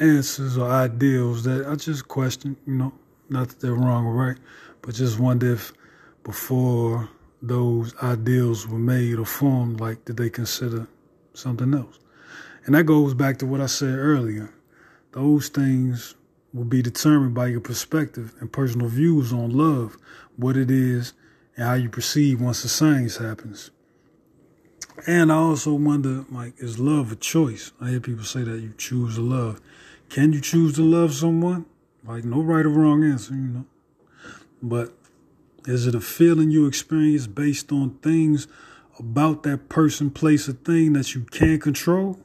answers 0.00 0.56
or 0.56 0.70
ideals 0.70 1.44
that 1.44 1.66
I 1.66 1.74
just 1.74 2.08
question, 2.08 2.56
you 2.66 2.74
know, 2.74 2.92
not 3.28 3.48
that 3.48 3.60
they're 3.60 3.74
wrong 3.74 4.06
or 4.06 4.14
right, 4.14 4.38
but 4.80 4.94
just 4.94 5.18
wonder 5.18 5.52
if 5.52 5.72
before 6.24 7.08
those 7.42 7.94
ideals 8.02 8.66
were 8.68 8.78
made 8.78 9.18
or 9.18 9.26
formed, 9.26 9.80
like 9.80 10.04
did 10.04 10.16
they 10.16 10.30
consider 10.30 10.86
something 11.34 11.74
else? 11.74 11.98
And 12.64 12.74
that 12.74 12.84
goes 12.84 13.14
back 13.14 13.38
to 13.38 13.46
what 13.46 13.60
I 13.60 13.66
said 13.66 13.98
earlier. 13.98 14.52
Those 15.12 15.48
things 15.48 16.14
will 16.54 16.64
be 16.64 16.82
determined 16.82 17.34
by 17.34 17.48
your 17.48 17.60
perspective 17.60 18.34
and 18.40 18.52
personal 18.52 18.88
views 18.88 19.32
on 19.32 19.50
love, 19.50 19.96
what 20.36 20.56
it 20.56 20.70
is, 20.70 21.14
and 21.56 21.66
how 21.66 21.74
you 21.74 21.88
perceive 21.88 22.40
once 22.40 22.62
the 22.62 22.68
science 22.68 23.16
happens. 23.18 23.70
And 25.06 25.32
I 25.32 25.36
also 25.36 25.74
wonder, 25.74 26.24
like, 26.30 26.54
is 26.58 26.78
love 26.78 27.12
a 27.12 27.16
choice? 27.16 27.72
I 27.80 27.90
hear 27.90 28.00
people 28.00 28.24
say 28.24 28.42
that 28.42 28.60
you 28.60 28.74
choose 28.76 29.16
to 29.16 29.22
love. 29.22 29.60
Can 30.08 30.32
you 30.32 30.40
choose 30.40 30.74
to 30.74 30.82
love 30.82 31.14
someone? 31.14 31.66
Like, 32.04 32.24
no 32.24 32.40
right 32.40 32.64
or 32.64 32.70
wrong 32.70 33.02
answer, 33.04 33.34
you 33.34 33.40
know. 33.40 33.64
But 34.62 34.92
is 35.66 35.86
it 35.86 35.94
a 35.94 36.00
feeling 36.00 36.50
you 36.50 36.66
experience 36.66 37.26
based 37.26 37.72
on 37.72 37.98
things 38.02 38.46
about 38.98 39.42
that 39.44 39.68
person, 39.68 40.10
place, 40.10 40.48
or 40.48 40.52
thing 40.52 40.92
that 40.92 41.14
you 41.14 41.22
can't 41.22 41.62
control? 41.62 42.20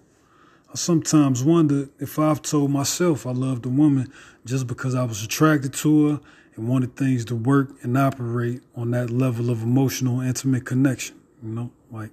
I 0.69 0.75
sometimes 0.75 1.43
wonder 1.43 1.89
if 2.00 2.19
I've 2.19 2.41
told 2.41 2.72
myself 2.72 3.25
I 3.25 3.31
loved 3.31 3.65
a 3.65 3.69
woman 3.69 4.12
just 4.46 4.67
because 4.67 4.93
I 4.93 5.03
was 5.03 5.24
attracted 5.24 5.74
to 5.75 6.10
her 6.10 6.19
and 6.58 6.68
wanted 6.68 6.96
things 6.96 7.24
to 7.26 7.36
work 7.36 7.70
and 7.84 7.98
operate 7.98 8.62
on 8.76 8.92
that 8.92 9.10
level 9.10 9.50
of 9.50 9.64
emotional, 9.64 10.20
intimate 10.22 10.66
connection. 10.66 11.16
You 11.42 11.50
know, 11.50 11.72
like 11.92 12.10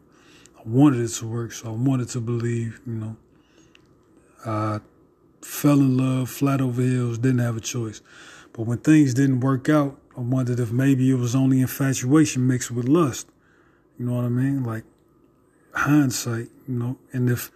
I 0.57 0.63
wanted 0.67 1.01
it 1.01 1.09
to 1.09 1.27
work, 1.27 1.53
so 1.53 1.69
I 1.69 1.73
wanted 1.73 2.11
to 2.11 2.21
believe, 2.21 2.81
you 2.87 2.95
know. 2.95 3.17
I 4.47 4.81
fell 5.41 5.81
in 5.81 5.97
love, 5.97 6.29
flat 6.29 6.61
over 6.61 6.83
heels, 6.83 7.19
didn't 7.19 7.39
have 7.39 7.57
a 7.57 7.61
choice. 7.61 8.03
But 8.53 8.67
when 8.67 8.79
things 8.79 9.15
didn't 9.15 9.41
work 9.41 9.69
out, 9.69 9.99
I 10.17 10.21
wondered 10.21 10.61
if 10.61 10.71
maybe 10.71 11.11
it 11.11 11.15
was 11.15 11.35
only 11.35 11.61
infatuation 11.61 12.47
mixed 12.47 12.71
with 12.71 12.87
lust. 12.87 13.27
You 13.99 14.07
know 14.07 14.15
what 14.15 14.25
I 14.25 14.29
mean? 14.29 14.63
Like 14.63 14.85
hindsight, 15.73 16.49
you 16.69 16.75
know, 16.75 16.99
and 17.13 17.31
if 17.31 17.51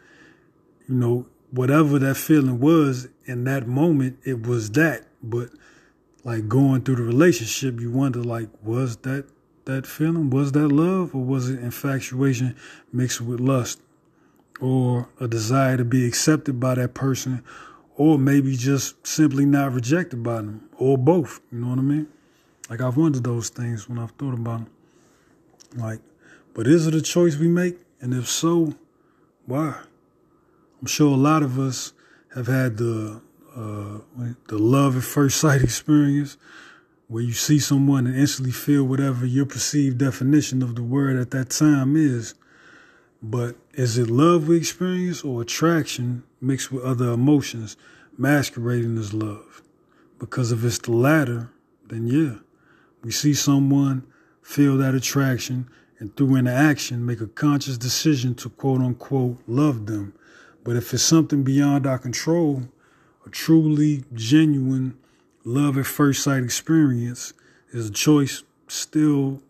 you 0.88 0.94
know, 0.94 1.26
whatever 1.50 1.98
that 1.98 2.16
feeling 2.16 2.58
was 2.60 3.08
in 3.26 3.44
that 3.44 3.68
moment, 3.68 4.18
it 4.24 4.46
was 4.46 4.70
that. 4.70 5.06
But 5.22 5.50
like 6.28 6.46
going 6.46 6.82
through 6.82 6.96
the 6.96 7.02
relationship, 7.02 7.80
you 7.80 7.90
wonder 7.90 8.22
like, 8.22 8.50
was 8.62 8.98
that 8.98 9.24
that 9.64 9.86
feeling? 9.86 10.28
Was 10.28 10.52
that 10.52 10.68
love 10.68 11.14
or 11.14 11.24
was 11.24 11.48
it 11.48 11.58
infatuation 11.58 12.54
mixed 12.92 13.22
with 13.22 13.40
lust? 13.40 13.80
Or 14.60 15.08
a 15.18 15.26
desire 15.26 15.78
to 15.78 15.86
be 15.86 16.06
accepted 16.06 16.60
by 16.60 16.74
that 16.74 16.92
person, 16.92 17.42
or 17.96 18.18
maybe 18.18 18.56
just 18.56 19.06
simply 19.06 19.46
not 19.46 19.72
rejected 19.72 20.22
by 20.22 20.36
them, 20.36 20.68
or 20.76 20.98
both. 20.98 21.40
You 21.50 21.60
know 21.60 21.68
what 21.68 21.78
I 21.78 21.82
mean? 21.82 22.08
Like 22.68 22.82
I've 22.82 22.98
wondered 22.98 23.24
those 23.24 23.48
things 23.48 23.88
when 23.88 23.98
I've 23.98 24.10
thought 24.10 24.34
about 24.34 24.58
them. 24.58 24.70
Like, 25.76 26.00
but 26.52 26.66
is 26.66 26.86
it 26.86 26.94
a 26.94 27.00
choice 27.00 27.38
we 27.38 27.48
make? 27.48 27.78
And 28.02 28.12
if 28.12 28.28
so, 28.28 28.74
why? 29.46 29.80
I'm 30.78 30.88
sure 30.88 31.10
a 31.10 31.16
lot 31.16 31.42
of 31.42 31.58
us 31.58 31.94
have 32.34 32.48
had 32.48 32.76
the 32.76 33.22
uh, 33.58 33.98
the 34.48 34.58
love 34.58 34.96
at 34.96 35.02
first 35.02 35.38
sight 35.38 35.62
experience, 35.62 36.36
where 37.08 37.22
you 37.22 37.32
see 37.32 37.58
someone 37.58 38.06
and 38.06 38.16
instantly 38.16 38.52
feel 38.52 38.84
whatever 38.84 39.26
your 39.26 39.46
perceived 39.46 39.98
definition 39.98 40.62
of 40.62 40.74
the 40.74 40.82
word 40.82 41.16
at 41.16 41.30
that 41.30 41.50
time 41.50 41.96
is. 41.96 42.34
But 43.22 43.56
is 43.72 43.98
it 43.98 44.08
love 44.08 44.46
we 44.46 44.56
experience 44.56 45.24
or 45.24 45.42
attraction 45.42 46.22
mixed 46.40 46.70
with 46.70 46.84
other 46.84 47.12
emotions 47.12 47.76
masquerading 48.16 48.96
as 48.98 49.12
love? 49.12 49.62
Because 50.18 50.52
if 50.52 50.64
it's 50.64 50.78
the 50.78 50.92
latter, 50.92 51.50
then 51.88 52.06
yeah, 52.06 52.38
we 53.02 53.10
see 53.10 53.34
someone, 53.34 54.06
feel 54.42 54.76
that 54.76 54.94
attraction, 54.94 55.68
and 55.98 56.16
through 56.16 56.36
interaction 56.36 57.04
make 57.04 57.20
a 57.20 57.26
conscious 57.26 57.76
decision 57.76 58.34
to 58.36 58.48
quote 58.48 58.80
unquote 58.80 59.38
love 59.48 59.86
them 59.86 60.14
but 60.68 60.76
if 60.76 60.92
it's 60.92 61.02
something 61.02 61.44
beyond 61.44 61.86
our 61.86 61.98
control, 61.98 62.64
truly 63.28 64.04
genuine 64.14 64.96
love 65.44 65.78
at 65.78 65.86
first 65.86 66.22
sight 66.22 66.42
experience 66.42 67.32
is 67.72 67.88
a 67.88 67.92
choice 67.92 68.42
still 68.66 69.42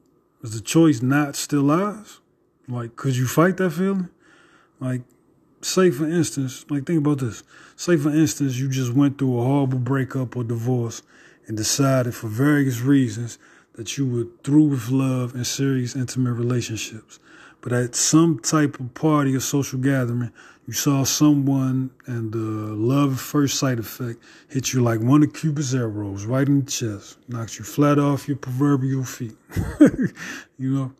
is 0.42 0.54
the 0.54 0.60
choice 0.60 1.02
not 1.02 1.34
still 1.34 1.70
ours? 1.70 2.20
Like, 2.68 2.94
could 2.96 3.16
you 3.16 3.26
fight 3.26 3.56
that 3.56 3.70
feeling? 3.70 4.08
Like, 4.78 5.02
say 5.62 5.90
for 5.90 6.06
instance, 6.06 6.64
like 6.70 6.86
think 6.86 7.00
about 7.00 7.18
this. 7.18 7.42
Say 7.76 7.96
for 7.96 8.10
instance, 8.10 8.56
you 8.56 8.68
just 8.68 8.92
went 8.92 9.18
through 9.18 9.40
a 9.40 9.44
horrible 9.44 9.78
breakup 9.78 10.36
or 10.36 10.44
divorce 10.44 11.02
and 11.46 11.56
decided 11.56 12.14
for 12.14 12.28
various 12.28 12.80
reasons 12.80 13.38
that 13.74 13.96
you 13.96 14.06
were 14.06 14.26
through 14.44 14.64
with 14.64 14.90
love 14.90 15.34
and 15.34 15.46
serious 15.46 15.96
intimate 15.96 16.34
relationships. 16.34 17.18
But 17.60 17.72
at 17.72 17.94
some 17.94 18.38
type 18.38 18.78
of 18.78 18.94
party 18.94 19.34
or 19.34 19.40
social 19.40 19.78
gathering, 19.78 20.32
you 20.66 20.74
saw 20.74 21.04
someone 21.04 21.90
and 22.06 22.30
the 22.32 22.38
love 22.38 23.20
first 23.20 23.58
sight 23.58 23.78
effect 23.78 24.22
hit 24.48 24.72
you 24.72 24.82
like 24.82 25.00
one 25.00 25.22
of 25.22 25.32
Cupid's 25.32 25.74
arrows 25.74 26.26
right 26.26 26.46
in 26.46 26.66
the 26.66 26.70
chest, 26.70 27.18
knocks 27.26 27.58
you 27.58 27.64
flat 27.64 27.98
off 27.98 28.28
your 28.28 28.36
proverbial 28.36 29.04
feet. 29.04 29.36
you 30.58 30.70
know, 30.70 30.92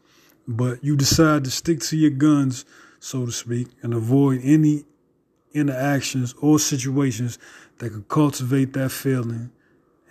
but 0.49 0.83
you 0.83 0.97
decide 0.97 1.45
to 1.45 1.51
stick 1.51 1.81
to 1.81 1.97
your 1.97 2.11
guns, 2.11 2.65
so 2.99 3.27
to 3.27 3.33
speak, 3.33 3.69
and 3.83 3.93
avoid 3.93 4.41
any 4.43 4.85
interactions 5.53 6.35
or 6.41 6.59
situations 6.59 7.39
that 7.77 7.91
could 7.91 8.09
cultivate 8.09 8.73
that 8.73 8.91
feeling 8.91 9.51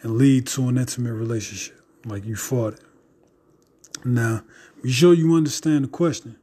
and 0.03 0.17
lead 0.17 0.45
to 0.47 0.67
an 0.69 0.77
intimate 0.77 1.13
relationship, 1.13 1.81
like 2.05 2.25
you 2.25 2.35
fought 2.35 2.75
it. 2.75 2.81
Now, 4.05 4.43
be 4.81 4.91
sure 4.91 5.13
you 5.13 5.35
understand 5.35 5.85
the 5.85 5.89
question. 5.89 6.37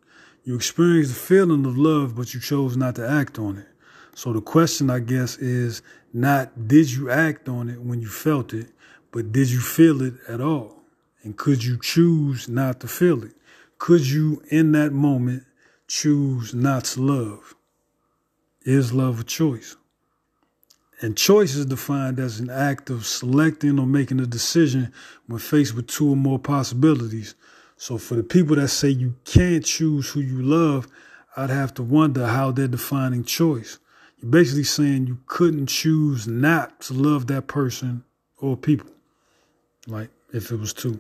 You 0.45 0.57
experienced 0.57 1.15
the 1.15 1.21
feeling 1.21 1.65
of 1.65 1.79
love, 1.79 2.15
but 2.15 2.35
you 2.35 2.41
chose 2.41 2.77
not 2.77 2.97
to 2.97 3.09
act 3.09 3.39
on 3.39 3.59
it. 3.59 3.69
So 4.15 4.33
the 4.33 4.41
question, 4.41 4.91
I 4.91 5.01
guess, 5.01 5.37
is 5.39 5.83
not 6.13 6.69
did 6.69 6.91
you 6.91 7.11
act 7.11 7.49
on 7.49 7.69
it 7.69 7.81
when 7.81 8.01
you 8.01 8.09
felt 8.09 8.53
it, 8.53 8.69
but 9.11 9.33
did 9.33 9.51
you 9.51 9.61
feel 9.61 10.03
it 10.03 10.15
at 10.29 10.41
all? 10.41 10.83
And 11.23 11.37
could 11.37 11.65
you 11.65 11.79
choose 11.81 12.49
not 12.49 12.81
to 12.81 12.89
feel 12.89 13.25
it? 13.25 13.33
Could 13.79 14.09
you, 14.09 14.43
in 14.51 14.73
that 14.73 14.93
moment, 14.93 15.45
choose 15.89 16.55
not 16.55 16.85
to 16.85 17.03
love? 17.03 17.55
Is 18.63 18.93
love 18.93 19.21
a 19.21 19.25
choice? 19.25 19.77
And 21.01 21.17
choice 21.17 21.55
is 21.55 21.67
defined 21.67 22.19
as 22.19 22.41
an 22.41 22.51
act 22.51 22.89
of 22.89 23.05
selecting 23.05 23.79
or 23.79 23.87
making 23.87 24.21
a 24.21 24.27
decision 24.27 24.93
when 25.27 25.39
faced 25.39 25.75
with 25.75 25.89
two 25.89 26.11
or 26.11 26.17
more 26.17 26.39
possibilities 26.39 27.35
so 27.85 27.99
for 27.99 28.15
the 28.15 28.23
people 28.23 28.57
that 28.57 28.69
say 28.69 28.89
you 28.89 29.15
can't 29.27 29.63
choose 29.63 30.09
who 30.09 30.21
you 30.21 30.41
love, 30.41 30.89
I'd 31.37 31.51
have 31.51 31.75
to 31.75 31.83
wonder 31.83 32.27
how 32.27 32.51
they're 32.51 32.67
defining 32.67 33.25
choice. 33.25 33.79
You're 34.17 34.31
basically 34.31 34.65
saying 34.65 35.07
you 35.07 35.19
couldn't 35.27 35.67
choose 35.67 36.27
not 36.27 36.81
to 36.81 36.95
love 36.95 37.27
that 37.27 37.47
person 37.47 38.03
or 38.39 38.57
people. 38.57 38.89
Like 39.87 40.09
if 40.33 40.51
it 40.51 40.59
was 40.59 40.73
two. 40.73 40.99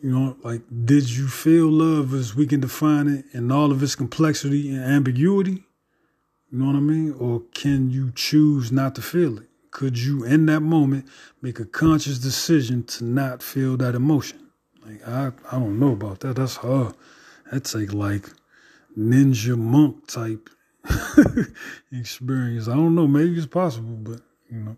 You 0.00 0.12
know, 0.12 0.36
like 0.44 0.62
did 0.84 1.10
you 1.10 1.26
feel 1.26 1.66
love 1.66 2.14
as 2.14 2.36
we 2.36 2.46
can 2.46 2.60
define 2.60 3.08
it 3.08 3.24
in 3.32 3.50
all 3.50 3.72
of 3.72 3.82
its 3.82 3.96
complexity 3.96 4.70
and 4.70 4.84
ambiguity? 4.84 5.64
You 6.52 6.58
know 6.60 6.66
what 6.66 6.76
I 6.76 6.80
mean? 6.80 7.14
Or 7.18 7.42
can 7.52 7.90
you 7.90 8.12
choose 8.14 8.70
not 8.70 8.94
to 8.94 9.02
feel 9.02 9.38
it? 9.38 9.48
Could 9.72 9.98
you, 9.98 10.22
in 10.22 10.46
that 10.46 10.60
moment, 10.60 11.08
make 11.42 11.58
a 11.58 11.64
conscious 11.64 12.20
decision 12.20 12.84
to 12.84 13.04
not 13.04 13.42
feel 13.42 13.76
that 13.78 13.96
emotion? 13.96 14.47
Like 14.88 15.06
I, 15.06 15.32
I 15.52 15.58
don't 15.58 15.78
know 15.78 15.92
about 15.92 16.20
that. 16.20 16.36
That's 16.36 16.56
hard. 16.56 16.94
That's 17.52 17.74
like 17.74 17.92
like 17.92 18.26
ninja 18.96 19.58
monk 19.58 20.06
type 20.06 20.48
experience. 21.92 22.68
I 22.68 22.74
don't 22.74 22.94
know. 22.94 23.06
Maybe 23.06 23.36
it's 23.36 23.46
possible, 23.46 23.96
but 23.96 24.20
you 24.50 24.60
know, 24.60 24.76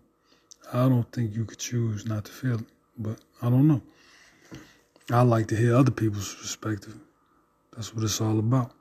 I 0.73 0.89
don't 0.89 1.09
think 1.13 1.33
you 1.33 1.45
could 1.45 1.59
choose 1.59 2.05
not 2.05 2.25
to 2.25 2.31
feel 2.31 2.55
it. 2.55 2.65
But 2.97 3.19
I 3.41 3.49
don't 3.49 3.67
know. 3.67 3.81
I 5.09 5.21
like 5.21 5.47
to 5.47 5.55
hear 5.55 5.75
other 5.75 5.91
people's 5.91 6.35
perspective. 6.35 6.97
That's 7.73 7.95
what 7.95 8.03
it's 8.03 8.19
all 8.19 8.37
about. 8.37 8.71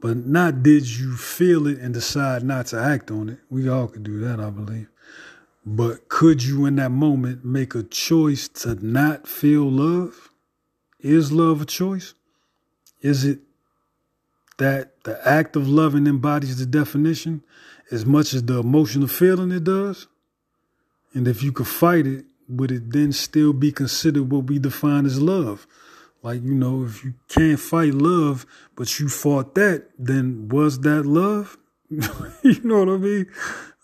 But 0.00 0.16
not 0.16 0.62
did 0.62 0.88
you 0.88 1.16
feel 1.16 1.66
it 1.66 1.78
and 1.78 1.92
decide 1.92 2.42
not 2.42 2.66
to 2.66 2.80
act 2.80 3.10
on 3.10 3.28
it. 3.28 3.38
We 3.50 3.68
all 3.68 3.88
could 3.88 4.04
do 4.04 4.20
that, 4.20 4.40
I 4.40 4.50
believe. 4.50 4.88
But 5.64 6.08
could 6.08 6.42
you 6.42 6.64
in 6.64 6.76
that 6.76 6.92
moment 6.92 7.44
make 7.44 7.74
a 7.74 7.82
choice 7.82 8.48
to 8.48 8.74
not 8.74 9.26
feel 9.26 9.70
love? 9.70 10.30
Is 11.06 11.30
love 11.30 11.62
a 11.62 11.64
choice? 11.64 12.14
Is 13.00 13.24
it 13.24 13.38
that 14.58 15.04
the 15.04 15.16
act 15.24 15.54
of 15.54 15.68
loving 15.68 16.08
embodies 16.08 16.58
the 16.58 16.66
definition 16.66 17.44
as 17.92 18.04
much 18.04 18.34
as 18.34 18.42
the 18.42 18.58
emotional 18.58 19.06
feeling 19.06 19.52
it 19.52 19.62
does? 19.62 20.08
And 21.14 21.28
if 21.28 21.44
you 21.44 21.52
could 21.52 21.68
fight 21.68 22.08
it, 22.08 22.24
would 22.48 22.72
it 22.72 22.90
then 22.90 23.12
still 23.12 23.52
be 23.52 23.70
considered 23.70 24.32
what 24.32 24.46
we 24.46 24.58
define 24.58 25.06
as 25.06 25.22
love? 25.22 25.68
Like, 26.24 26.42
you 26.42 26.54
know, 26.54 26.82
if 26.82 27.04
you 27.04 27.14
can't 27.28 27.60
fight 27.60 27.94
love, 27.94 28.44
but 28.74 28.98
you 28.98 29.08
fought 29.08 29.54
that, 29.54 29.86
then 29.96 30.48
was 30.48 30.80
that 30.80 31.06
love? 31.06 31.56
you 31.88 32.60
know 32.64 32.80
what 32.80 32.88
I 32.88 32.96
mean? 32.96 33.26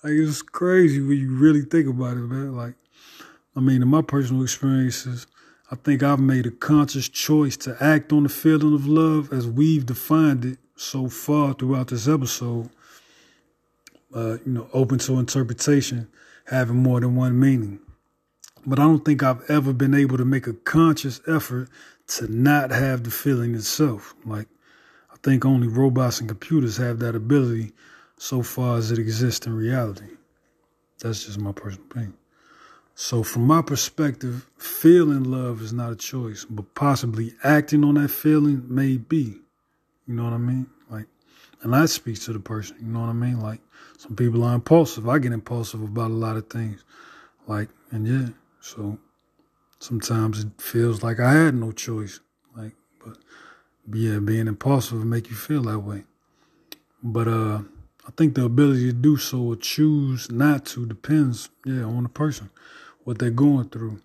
Like, 0.02 0.14
it's 0.14 0.42
crazy 0.42 1.00
when 1.00 1.18
you 1.18 1.36
really 1.36 1.62
think 1.62 1.86
about 1.86 2.16
it, 2.16 2.26
man. 2.26 2.56
Like, 2.56 2.74
I 3.54 3.60
mean, 3.60 3.80
in 3.80 3.86
my 3.86 4.02
personal 4.02 4.42
experiences, 4.42 5.28
I 5.72 5.74
think 5.76 6.02
I've 6.02 6.20
made 6.20 6.44
a 6.44 6.50
conscious 6.50 7.08
choice 7.08 7.56
to 7.58 7.74
act 7.80 8.12
on 8.12 8.24
the 8.24 8.28
feeling 8.28 8.74
of 8.74 8.86
love 8.86 9.32
as 9.32 9.48
we've 9.48 9.86
defined 9.86 10.44
it 10.44 10.58
so 10.76 11.08
far 11.08 11.54
throughout 11.54 11.88
this 11.88 12.06
episode. 12.06 12.68
Uh, 14.14 14.36
you 14.44 14.52
know, 14.52 14.68
open 14.74 14.98
to 14.98 15.18
interpretation, 15.18 16.08
having 16.44 16.76
more 16.76 17.00
than 17.00 17.16
one 17.16 17.40
meaning. 17.40 17.80
But 18.66 18.80
I 18.80 18.82
don't 18.82 19.02
think 19.02 19.22
I've 19.22 19.48
ever 19.48 19.72
been 19.72 19.94
able 19.94 20.18
to 20.18 20.26
make 20.26 20.46
a 20.46 20.52
conscious 20.52 21.22
effort 21.26 21.70
to 22.08 22.30
not 22.30 22.70
have 22.70 23.04
the 23.04 23.10
feeling 23.10 23.54
itself. 23.54 24.14
Like, 24.26 24.48
I 25.10 25.16
think 25.22 25.46
only 25.46 25.68
robots 25.68 26.20
and 26.20 26.28
computers 26.28 26.76
have 26.76 26.98
that 26.98 27.16
ability 27.16 27.72
so 28.18 28.42
far 28.42 28.76
as 28.76 28.92
it 28.92 28.98
exists 28.98 29.46
in 29.46 29.56
reality. 29.56 30.16
That's 30.98 31.24
just 31.24 31.38
my 31.38 31.52
personal 31.52 31.86
opinion. 31.86 32.14
So, 32.94 33.22
from 33.22 33.46
my 33.46 33.62
perspective, 33.62 34.46
feeling 34.58 35.24
love 35.24 35.62
is 35.62 35.72
not 35.72 35.92
a 35.92 35.96
choice, 35.96 36.44
but 36.44 36.74
possibly 36.74 37.34
acting 37.42 37.84
on 37.84 37.94
that 37.94 38.08
feeling 38.08 38.64
may 38.68 38.98
be. 38.98 39.40
You 40.06 40.14
know 40.14 40.24
what 40.24 40.34
I 40.34 40.38
mean? 40.38 40.66
Like, 40.90 41.06
and 41.62 41.72
that 41.72 41.88
speaks 41.88 42.26
to 42.26 42.32
the 42.32 42.40
person. 42.40 42.76
You 42.80 42.88
know 42.88 43.00
what 43.00 43.08
I 43.08 43.14
mean? 43.14 43.40
Like, 43.40 43.60
some 43.96 44.14
people 44.14 44.44
are 44.44 44.54
impulsive. 44.54 45.08
I 45.08 45.18
get 45.18 45.32
impulsive 45.32 45.82
about 45.82 46.10
a 46.10 46.14
lot 46.14 46.36
of 46.36 46.50
things. 46.50 46.84
Like, 47.46 47.70
and 47.90 48.06
yeah, 48.06 48.28
so 48.60 48.98
sometimes 49.78 50.44
it 50.44 50.48
feels 50.58 51.02
like 51.02 51.18
I 51.18 51.32
had 51.32 51.54
no 51.54 51.72
choice. 51.72 52.20
Like, 52.56 52.74
but 53.04 53.16
yeah, 53.92 54.18
being 54.18 54.48
impulsive 54.48 55.04
make 55.04 55.30
you 55.30 55.36
feel 55.36 55.62
that 55.62 55.80
way. 55.80 56.04
But 57.02 57.28
uh, 57.28 57.62
I 58.06 58.10
think 58.10 58.34
the 58.34 58.44
ability 58.44 58.86
to 58.86 58.92
do 58.92 59.16
so 59.16 59.42
or 59.42 59.56
choose 59.56 60.30
not 60.30 60.66
to 60.66 60.86
depends, 60.86 61.50
yeah, 61.64 61.84
on 61.84 62.02
the 62.02 62.08
person, 62.08 62.50
what 63.04 63.18
they're 63.18 63.30
going 63.30 63.68
through, 63.68 64.00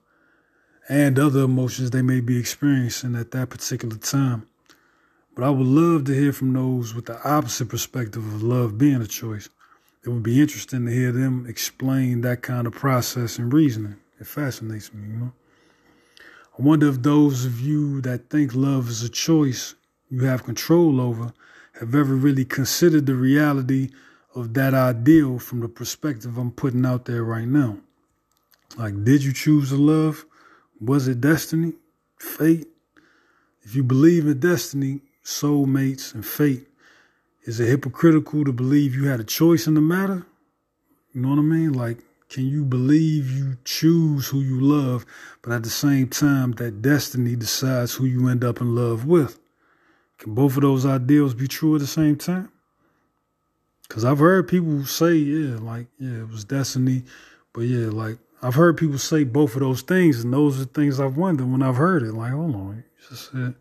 and 0.87 1.17
other 1.17 1.41
emotions 1.41 1.91
they 1.91 2.03
may 2.03 2.19
be 2.19 2.37
experiencing 2.37 3.15
at 3.15 3.31
that 3.31 3.49
particular 3.49 3.97
time. 3.97 4.47
But 5.35 5.45
I 5.45 5.49
would 5.49 5.67
love 5.67 6.05
to 6.05 6.13
hear 6.13 6.31
from 6.31 6.53
those 6.53 6.93
with 6.93 7.05
the 7.05 7.19
opposite 7.27 7.69
perspective 7.69 8.25
of 8.25 8.43
love 8.43 8.77
being 8.77 9.01
a 9.01 9.07
choice. 9.07 9.49
It 10.03 10.09
would 10.09 10.23
be 10.23 10.41
interesting 10.41 10.85
to 10.85 10.91
hear 10.91 11.11
them 11.11 11.45
explain 11.47 12.21
that 12.21 12.41
kind 12.41 12.67
of 12.67 12.73
process 12.73 13.37
and 13.37 13.51
reasoning. 13.51 13.97
It 14.19 14.27
fascinates 14.27 14.93
me, 14.93 15.07
you 15.07 15.17
know. 15.17 15.33
I 16.57 16.61
wonder 16.61 16.87
if 16.87 17.01
those 17.01 17.45
of 17.45 17.59
you 17.59 18.01
that 18.01 18.29
think 18.29 18.55
love 18.55 18.89
is 18.89 19.03
a 19.03 19.09
choice 19.09 19.75
you 20.09 20.23
have 20.23 20.43
control 20.43 21.01
over 21.01 21.33
have 21.79 21.93
ever 21.93 22.15
really 22.15 22.45
considered 22.45 23.05
the 23.05 23.15
reality 23.15 23.89
of 24.35 24.53
that 24.53 24.73
ideal 24.73 25.39
from 25.39 25.59
the 25.59 25.67
perspective 25.67 26.37
I'm 26.37 26.51
putting 26.51 26.85
out 26.85 27.05
there 27.05 27.23
right 27.23 27.47
now. 27.47 27.77
Like, 28.77 29.03
did 29.03 29.23
you 29.23 29.33
choose 29.33 29.69
to 29.69 29.75
love? 29.75 30.25
Was 30.79 31.07
it 31.07 31.21
destiny? 31.21 31.73
Fate? 32.17 32.67
If 33.63 33.75
you 33.75 33.83
believe 33.83 34.27
in 34.27 34.39
destiny, 34.39 35.01
soulmates, 35.23 36.13
and 36.13 36.25
fate, 36.25 36.67
is 37.43 37.59
it 37.59 37.67
hypocritical 37.67 38.43
to 38.45 38.51
believe 38.51 38.95
you 38.95 39.07
had 39.07 39.19
a 39.19 39.23
choice 39.23 39.67
in 39.67 39.73
the 39.73 39.81
matter? 39.81 40.25
You 41.13 41.21
know 41.21 41.29
what 41.29 41.39
I 41.39 41.43
mean? 41.43 41.73
Like, 41.73 41.99
can 42.29 42.45
you 42.45 42.65
believe 42.65 43.31
you 43.31 43.57
choose 43.63 44.27
who 44.27 44.41
you 44.41 44.59
love, 44.59 45.05
but 45.41 45.53
at 45.53 45.63
the 45.63 45.69
same 45.69 46.09
time, 46.09 46.51
that 46.53 46.81
destiny 46.81 47.35
decides 47.35 47.93
who 47.93 48.05
you 48.05 48.27
end 48.27 48.43
up 48.43 48.61
in 48.61 48.75
love 48.75 49.05
with? 49.05 49.39
Can 50.17 50.33
both 50.33 50.55
of 50.55 50.63
those 50.63 50.85
ideals 50.85 51.33
be 51.33 51.47
true 51.47 51.75
at 51.75 51.81
the 51.81 51.87
same 51.87 52.15
time? 52.15 52.51
Because 53.87 54.03
I've 54.03 54.19
heard 54.19 54.47
people 54.47 54.85
say, 54.85 55.13
yeah, 55.13 55.57
like, 55.57 55.87
yeah, 55.99 56.21
it 56.21 56.29
was 56.29 56.43
destiny. 56.43 57.03
But 57.53 57.61
yeah, 57.61 57.89
like, 57.89 58.17
I've 58.41 58.55
heard 58.55 58.77
people 58.77 58.97
say 58.97 59.23
both 59.23 59.55
of 59.55 59.61
those 59.61 59.81
things, 59.81 60.23
and 60.23 60.33
those 60.33 60.61
are 60.61 60.65
things 60.65 60.99
I've 60.99 61.17
wondered 61.17 61.51
when 61.51 61.63
I've 61.63 61.77
heard 61.77 62.03
it. 62.03 62.13
Like, 62.13 62.31
hold 62.31 62.55
on, 62.55 62.75
you 62.77 63.09
just 63.09 63.31
said, 63.31 63.55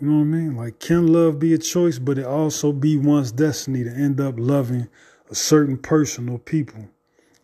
you 0.00 0.08
know 0.08 0.18
what 0.18 0.22
I 0.22 0.24
mean? 0.24 0.56
Like, 0.56 0.78
can 0.78 1.08
love 1.08 1.38
be 1.38 1.54
a 1.54 1.58
choice, 1.58 1.98
but 1.98 2.18
it 2.18 2.26
also 2.26 2.72
be 2.72 2.96
one's 2.96 3.32
destiny 3.32 3.82
to 3.82 3.90
end 3.90 4.20
up 4.20 4.34
loving 4.38 4.88
a 5.30 5.34
certain 5.34 5.78
person 5.78 6.28
or 6.28 6.38
people? 6.38 6.88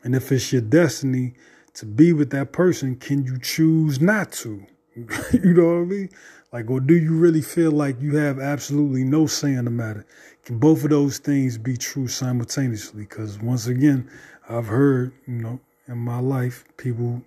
And 0.05 0.15
if 0.15 0.31
it's 0.31 0.53
your 0.53 0.63
destiny 0.63 1.35
to 1.75 1.87
be 1.87 2.13
with 2.13 2.31
that 2.31 2.53
person, 2.53 2.97
can 2.97 3.25
you 3.25 3.39
choose 3.39 4.01
not 4.01 4.33
to? 4.33 4.65
you 4.95 5.53
know 5.55 5.67
what 5.67 5.83
I 5.83 5.85
mean? 5.85 6.09
Like, 6.53 6.71
or 6.71 6.81
do 6.81 6.95
you 6.95 7.17
really 7.17 7.43
feel 7.43 7.73
like 7.73 8.01
you 8.01 8.17
have 8.17 8.39
absolutely 8.39 9.05
no 9.05 9.27
say 9.27 9.55
in 9.55 9.65
the 9.65 9.71
matter? 9.71 10.07
Can 10.45 10.59
both 10.59 10.85
of 10.85 10.91
those 10.91 11.19
things 11.19 11.59
be 11.59 11.77
true 11.77 12.09
simultaneously? 12.09 13.03
Because 13.03 13.39
once 13.41 13.67
again, 13.67 14.09
I've 14.49 14.67
heard, 14.67 15.13
you 15.27 15.35
know, 15.35 15.61
in 15.89 15.99
my 15.99 16.21
life, 16.21 16.65
people 16.77 17.23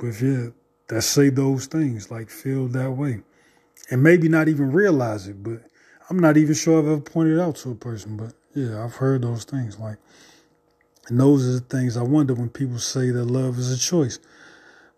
with 0.00 0.22
yeah, 0.22 0.50
that 0.88 1.02
say 1.02 1.28
those 1.28 1.66
things, 1.66 2.10
like 2.10 2.30
feel 2.30 2.68
that 2.68 2.92
way. 2.92 3.20
And 3.90 4.02
maybe 4.02 4.28
not 4.28 4.48
even 4.48 4.72
realize 4.72 5.26
it, 5.26 5.42
but 5.42 5.62
I'm 6.08 6.18
not 6.18 6.36
even 6.36 6.54
sure 6.54 6.78
I've 6.78 6.86
ever 6.86 7.00
pointed 7.00 7.38
it 7.38 7.40
out 7.40 7.56
to 7.56 7.72
a 7.72 7.74
person, 7.74 8.16
but 8.16 8.32
yeah, 8.54 8.82
I've 8.82 8.94
heard 8.94 9.22
those 9.22 9.44
things. 9.44 9.78
Like 9.78 9.98
and 11.10 11.18
those 11.18 11.46
are 11.46 11.52
the 11.54 11.60
things 11.60 11.96
I 11.96 12.02
wonder 12.02 12.34
when 12.34 12.50
people 12.50 12.78
say 12.78 13.10
that 13.10 13.24
love 13.24 13.58
is 13.58 13.72
a 13.72 13.78
choice. 13.78 14.20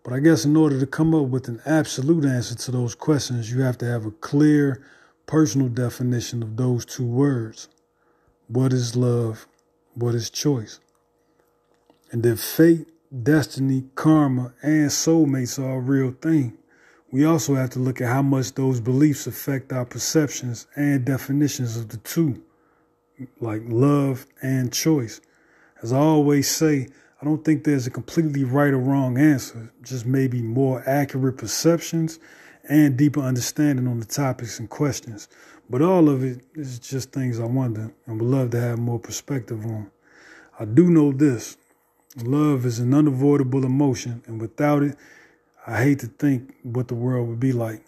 But 0.03 0.13
I 0.13 0.19
guess 0.19 0.43
in 0.43 0.57
order 0.57 0.79
to 0.79 0.85
come 0.85 1.15
up 1.15 1.27
with 1.27 1.47
an 1.47 1.61
absolute 1.65 2.25
answer 2.25 2.55
to 2.55 2.71
those 2.71 2.93
questions, 2.93 3.51
you 3.51 3.61
have 3.61 3.77
to 3.77 3.85
have 3.85 4.05
a 4.05 4.11
clear 4.11 4.85
personal 5.25 5.69
definition 5.69 6.43
of 6.43 6.57
those 6.57 6.85
two 6.85 7.05
words. 7.05 7.69
What 8.47 8.73
is 8.73 8.97
love? 8.97 9.47
What 9.95 10.13
is 10.13 10.29
choice? 10.29 10.81
And 12.11 12.25
if 12.25 12.41
fate, 12.41 12.87
destiny, 13.23 13.85
karma, 13.95 14.53
and 14.61 14.89
soulmates 14.89 15.57
are 15.57 15.77
a 15.77 15.79
real 15.79 16.11
thing, 16.21 16.57
we 17.09 17.23
also 17.23 17.55
have 17.55 17.69
to 17.71 17.79
look 17.79 18.01
at 18.01 18.07
how 18.07 18.23
much 18.23 18.55
those 18.55 18.81
beliefs 18.81 19.25
affect 19.27 19.71
our 19.71 19.85
perceptions 19.85 20.67
and 20.75 21.05
definitions 21.05 21.77
of 21.77 21.89
the 21.89 21.97
two, 21.97 22.43
like 23.39 23.61
love 23.65 24.25
and 24.41 24.73
choice. 24.73 25.21
As 25.81 25.93
I 25.93 25.99
always 25.99 26.49
say, 26.49 26.89
I 27.23 27.25
don't 27.25 27.45
think 27.45 27.63
there's 27.63 27.87
a 27.87 27.89
completely 27.89 28.43
right 28.43 28.73
or 28.73 28.79
wrong 28.79 29.17
answer, 29.17 29.71
just 29.81 30.05
maybe 30.05 30.41
more 30.41 30.83
accurate 30.85 31.37
perceptions 31.37 32.19
and 32.67 32.97
deeper 32.97 33.21
understanding 33.21 33.87
on 33.87 34.01
the 34.01 34.05
topics 34.05 34.59
and 34.59 34.69
questions. 34.69 35.29
But 35.69 35.81
all 35.81 36.09
of 36.09 36.21
it 36.21 36.41
is 36.53 36.79
just 36.79 37.13
things 37.13 37.39
I 37.39 37.45
wonder 37.45 37.93
and 38.05 38.19
would 38.19 38.29
love 38.29 38.49
to 38.49 38.59
have 38.59 38.77
more 38.77 38.99
perspective 38.99 39.65
on. 39.65 39.89
I 40.59 40.65
do 40.65 40.89
know 40.89 41.13
this 41.13 41.55
love 42.25 42.65
is 42.65 42.79
an 42.79 42.93
unavoidable 42.93 43.63
emotion, 43.63 44.21
and 44.25 44.41
without 44.41 44.83
it, 44.83 44.97
I 45.65 45.81
hate 45.81 45.99
to 45.99 46.07
think 46.07 46.53
what 46.63 46.89
the 46.89 46.95
world 46.95 47.29
would 47.29 47.39
be 47.39 47.53
like. 47.53 47.85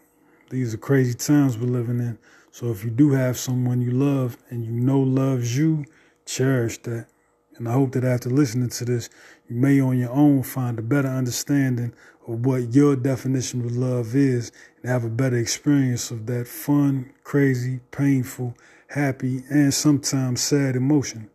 These 0.50 0.74
are 0.74 0.78
crazy 0.78 1.14
times 1.14 1.58
we're 1.58 1.68
living 1.68 2.00
in. 2.00 2.18
So 2.52 2.72
if 2.72 2.86
you 2.86 2.90
do 2.90 3.12
have 3.12 3.38
someone 3.38 3.82
you 3.82 3.92
love 3.92 4.38
and 4.50 4.64
you 4.64 4.72
know 4.72 5.02
loves 5.02 5.58
you, 5.58 5.84
cherish 6.26 6.78
that. 6.84 7.08
And 7.58 7.70
I 7.70 7.74
hope 7.74 7.94
that 7.94 8.04
after 8.04 8.30
listening 8.30 8.70
to 8.70 8.86
this, 8.86 9.10
you 9.48 9.56
may 9.56 9.80
on 9.80 9.98
your 9.98 10.12
own 10.12 10.44
find 10.44 10.78
a 10.78 10.82
better 10.82 11.08
understanding 11.08 11.94
of 12.28 12.46
what 12.46 12.74
your 12.74 12.96
definition 12.96 13.64
of 13.64 13.76
love 13.76 14.16
is 14.16 14.52
and 14.82 14.92
have 14.92 15.06
a 15.06 15.10
better 15.10 15.38
experience 15.38 16.12
of 16.12 16.26
that 16.26 16.48
fun, 16.48 17.14
crazy, 17.24 17.80
painful, 17.92 18.56
happy, 18.90 19.44
and 19.50 19.74
sometimes 19.74 20.42
sad 20.42 20.76
emotion. 20.76 21.30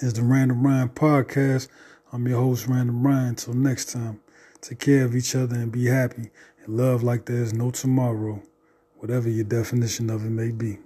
It's 0.00 0.14
the 0.14 0.22
Random 0.22 0.66
Ryan 0.66 0.88
podcast. 0.88 1.68
I'm 2.12 2.26
your 2.26 2.40
host, 2.40 2.66
Random 2.66 3.06
Ryan. 3.06 3.28
Until 3.28 3.54
next 3.54 3.92
time, 3.92 4.20
take 4.60 4.80
care 4.80 5.04
of 5.04 5.14
each 5.14 5.34
other 5.36 5.54
and 5.54 5.70
be 5.70 5.86
happy 5.86 6.30
and 6.64 6.76
love 6.76 7.02
like 7.02 7.26
there's 7.26 7.52
no 7.52 7.70
tomorrow, 7.70 8.42
whatever 8.98 9.28
your 9.28 9.44
definition 9.44 10.10
of 10.10 10.24
it 10.24 10.30
may 10.30 10.50
be. 10.50 10.78